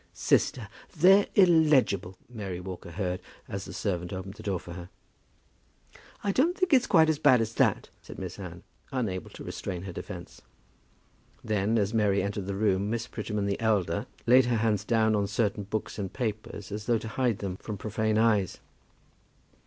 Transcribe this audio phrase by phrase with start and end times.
[0.15, 0.67] "Sister,
[0.99, 4.89] they are illegible," Mary Walker heard, as the servant opened the door for her.
[6.23, 9.83] "I don't think it's quite so bad as that," said Miss Anne, unable to restrain
[9.83, 10.41] her defence.
[11.43, 15.27] Then, as Mary entered the room, Miss Prettyman the elder laid her hands down on
[15.27, 18.57] certain books and papers as though to hide them from profane eyes.